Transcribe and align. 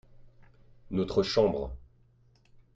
notre 0.89 1.21
chambre. 1.21 1.75